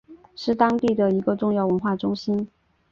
[0.35, 2.47] 是当地的一个重要的文化中心。